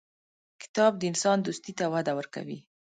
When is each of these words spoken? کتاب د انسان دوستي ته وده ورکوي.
کتاب 0.61 0.91
د 0.97 1.03
انسان 1.11 1.37
دوستي 1.41 1.71
ته 1.79 1.85
وده 1.93 2.11
ورکوي. 2.19 2.59